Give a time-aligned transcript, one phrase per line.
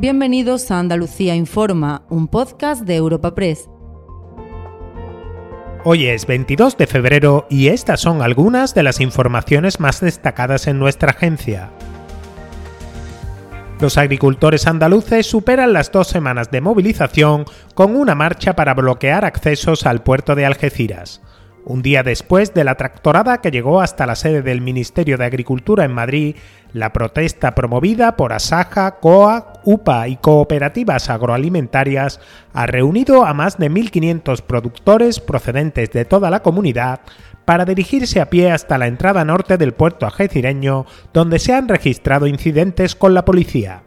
[0.00, 3.68] Bienvenidos a Andalucía Informa, un podcast de Europa Press.
[5.84, 10.78] Hoy es 22 de febrero y estas son algunas de las informaciones más destacadas en
[10.78, 11.68] nuestra agencia.
[13.78, 17.44] Los agricultores andaluces superan las dos semanas de movilización
[17.74, 21.20] con una marcha para bloquear accesos al puerto de Algeciras.
[21.70, 25.84] Un día después de la tractorada que llegó hasta la sede del Ministerio de Agricultura
[25.84, 26.34] en Madrid,
[26.72, 32.18] la protesta promovida por Asaja, COA, UPA y cooperativas agroalimentarias
[32.54, 37.02] ha reunido a más de 1.500 productores procedentes de toda la comunidad
[37.44, 42.26] para dirigirse a pie hasta la entrada norte del puerto ajecireño, donde se han registrado
[42.26, 43.84] incidentes con la policía.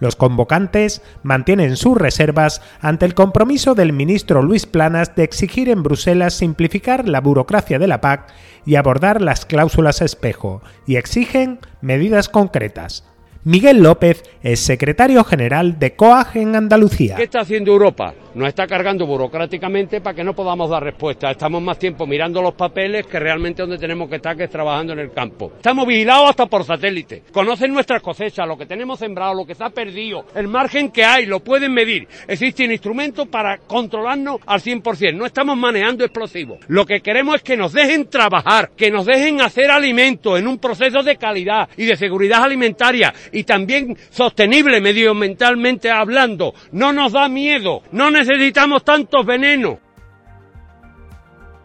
[0.00, 5.82] Los convocantes mantienen sus reservas ante el compromiso del ministro Luis Planas de exigir en
[5.82, 8.26] Bruselas simplificar la burocracia de la PAC
[8.64, 13.04] y abordar las cláusulas espejo, y exigen medidas concretas.
[13.46, 17.14] Miguel López es secretario general de COAG en Andalucía.
[17.14, 18.12] ¿Qué está haciendo Europa?
[18.34, 21.30] Nos está cargando burocráticamente para que no podamos dar respuesta.
[21.30, 24.94] Estamos más tiempo mirando los papeles que realmente donde tenemos que estar, que es trabajando
[24.94, 25.52] en el campo.
[25.56, 27.22] Estamos vigilados hasta por satélite.
[27.30, 31.24] Conocen nuestras cosechas, lo que tenemos sembrado, lo que está perdido, el margen que hay,
[31.24, 32.08] lo pueden medir.
[32.26, 35.14] Existen instrumentos para controlarnos al 100%.
[35.14, 36.58] No estamos manejando explosivos.
[36.66, 40.58] Lo que queremos es que nos dejen trabajar, que nos dejen hacer alimentos en un
[40.58, 46.54] proceso de calidad y de seguridad alimentaria y también sostenible medioambientalmente hablando.
[46.72, 49.76] No nos da miedo, no necesitamos tantos venenos.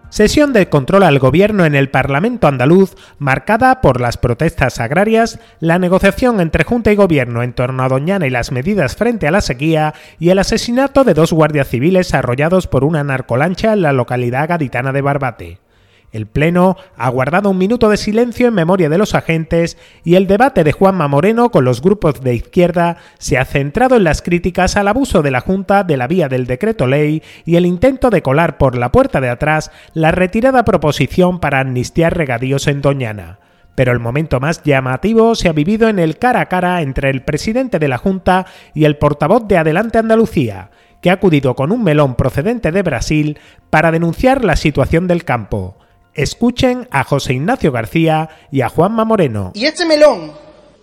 [0.09, 5.79] Sesión de control al gobierno en el Parlamento andaluz, marcada por las protestas agrarias, la
[5.79, 9.39] negociación entre Junta y Gobierno en torno a Doñana y las medidas frente a la
[9.39, 14.49] sequía y el asesinato de dos guardias civiles arrollados por una narcolancha en la localidad
[14.49, 15.70] gaditana de Barbate.
[16.11, 20.27] El Pleno ha guardado un minuto de silencio en memoria de los agentes y el
[20.27, 24.75] debate de Juanma Moreno con los grupos de izquierda se ha centrado en las críticas
[24.75, 28.21] al abuso de la Junta de la vía del decreto ley y el intento de
[28.21, 33.39] colar por la puerta de atrás la retirada proposición para amnistiar regadíos en Doñana.
[33.75, 37.23] Pero el momento más llamativo se ha vivido en el cara a cara entre el
[37.23, 40.71] presidente de la Junta y el portavoz de Adelante Andalucía,
[41.01, 45.77] que ha acudido con un melón procedente de Brasil para denunciar la situación del campo.
[46.13, 49.51] Escuchen a José Ignacio García y a Juanma Moreno.
[49.55, 50.33] Y este melón,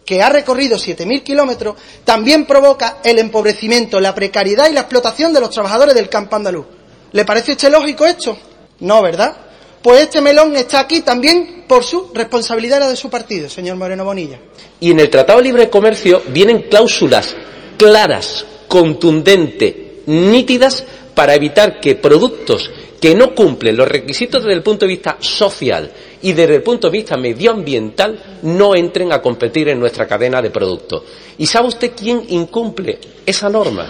[0.04, 5.40] que ha recorrido 7.000 kilómetros, también provoca el empobrecimiento, la precariedad y la explotación de
[5.40, 6.66] los trabajadores del campo andaluz.
[7.12, 8.38] ¿Le parece usted lógico esto?
[8.80, 9.36] No, ¿verdad?
[9.82, 14.04] Pues este melón está aquí también por su responsabilidad la de su partido, señor Moreno
[14.04, 14.38] Bonilla.
[14.80, 17.36] Y en el Tratado de Libre Comercio vienen cláusulas
[17.76, 19.74] claras, contundentes,
[20.06, 20.84] nítidas,
[21.14, 25.90] para evitar que productos que no cumplen los requisitos desde el punto de vista social
[26.22, 30.50] y desde el punto de vista medioambiental no entren a competir en nuestra cadena de
[30.50, 31.02] productos.
[31.38, 33.86] ¿Y sabe usted quién incumple esa norma?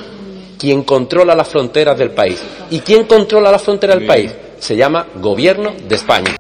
[0.59, 2.43] Quien controla las fronteras del país.
[2.71, 4.35] ¿Y quién controla las fronteras del país?
[4.59, 6.38] Se llama Gobierno de España.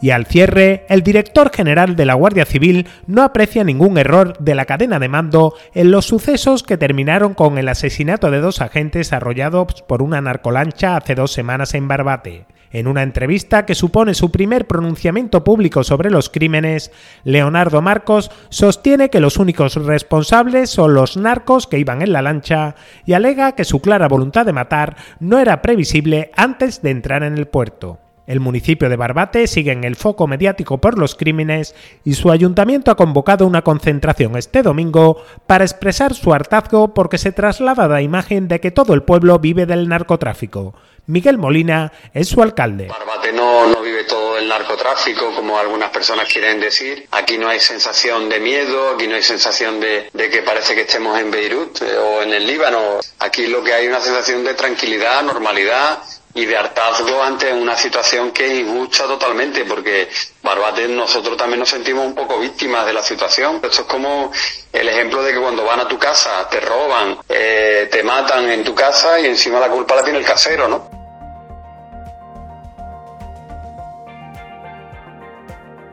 [0.00, 4.54] Y al cierre, el director general de la Guardia Civil no aprecia ningún error de
[4.54, 9.12] la cadena de mando en los sucesos que terminaron con el asesinato de dos agentes
[9.14, 12.46] arrollados por una narcolancha hace dos semanas en Barbate.
[12.72, 16.90] En una entrevista que supone su primer pronunciamiento público sobre los crímenes,
[17.24, 22.74] Leonardo Marcos sostiene que los únicos responsables son los narcos que iban en la lancha
[23.06, 27.38] y alega que su clara voluntad de matar no era previsible antes de entrar en
[27.38, 27.98] el puerto.
[28.26, 32.90] El municipio de Barbate sigue en el foco mediático por los crímenes y su ayuntamiento
[32.90, 38.48] ha convocado una concentración este domingo para expresar su hartazgo porque se traslada la imagen
[38.48, 40.74] de que todo el pueblo vive del narcotráfico.
[41.06, 42.88] Miguel Molina es su alcalde.
[42.88, 47.06] Barbate no, no vive todo el narcotráfico, como algunas personas quieren decir.
[47.12, 51.16] Aquí no hay sensación de miedo, aquí no hay sensación de, que parece que estemos
[51.20, 52.98] en Beirut eh, o en el Líbano.
[53.20, 56.00] Aquí lo que hay es una sensación de tranquilidad, normalidad
[56.36, 60.06] y de hartazgo ante una situación que es injusta totalmente, porque
[60.42, 63.56] Barbate nosotros también nos sentimos un poco víctimas de la situación.
[63.62, 64.30] Esto es como
[64.70, 68.62] el ejemplo de que cuando van a tu casa, te roban, eh, te matan en
[68.64, 70.90] tu casa y encima la culpa la tiene el casero, ¿no?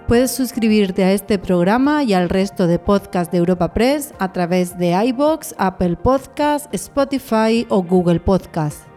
[0.10, 4.78] Puedes suscribirte a este programa y al resto de podcasts de Europa Press a través
[4.78, 8.93] de iBox, Apple Podcasts, Spotify o Google Podcasts.